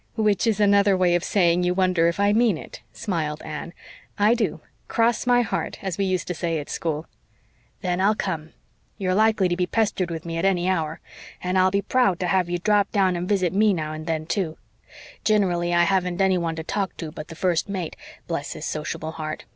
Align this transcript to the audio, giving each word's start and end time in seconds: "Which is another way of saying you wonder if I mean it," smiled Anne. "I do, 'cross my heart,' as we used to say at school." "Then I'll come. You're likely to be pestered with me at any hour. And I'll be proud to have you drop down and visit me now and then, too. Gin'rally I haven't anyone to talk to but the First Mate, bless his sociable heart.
"Which 0.15 0.47
is 0.47 0.59
another 0.59 0.97
way 0.97 1.13
of 1.13 1.23
saying 1.23 1.61
you 1.61 1.75
wonder 1.75 2.07
if 2.07 2.19
I 2.19 2.33
mean 2.33 2.57
it," 2.57 2.81
smiled 2.91 3.39
Anne. 3.43 3.71
"I 4.17 4.33
do, 4.33 4.61
'cross 4.87 5.27
my 5.27 5.43
heart,' 5.43 5.77
as 5.83 5.99
we 5.99 6.05
used 6.05 6.25
to 6.29 6.33
say 6.33 6.57
at 6.57 6.71
school." 6.71 7.05
"Then 7.81 8.01
I'll 8.01 8.15
come. 8.15 8.53
You're 8.97 9.13
likely 9.13 9.47
to 9.47 9.55
be 9.55 9.67
pestered 9.67 10.09
with 10.09 10.25
me 10.25 10.39
at 10.39 10.43
any 10.43 10.67
hour. 10.67 11.01
And 11.39 11.55
I'll 11.55 11.69
be 11.69 11.83
proud 11.83 12.19
to 12.21 12.25
have 12.29 12.49
you 12.49 12.57
drop 12.57 12.91
down 12.91 13.15
and 13.15 13.29
visit 13.29 13.53
me 13.53 13.75
now 13.75 13.93
and 13.93 14.07
then, 14.07 14.25
too. 14.25 14.57
Gin'rally 15.23 15.71
I 15.71 15.83
haven't 15.83 16.19
anyone 16.19 16.55
to 16.55 16.63
talk 16.63 16.97
to 16.97 17.11
but 17.11 17.27
the 17.27 17.35
First 17.35 17.69
Mate, 17.69 17.95
bless 18.25 18.53
his 18.53 18.65
sociable 18.65 19.11
heart. 19.11 19.45